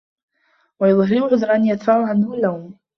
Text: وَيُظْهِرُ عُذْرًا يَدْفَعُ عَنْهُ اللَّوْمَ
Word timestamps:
وَيُظْهِرُ 0.79 1.23
عُذْرًا 1.23 1.55
يَدْفَعُ 1.57 2.05
عَنْهُ 2.07 2.33
اللَّوْمَ 2.33 2.77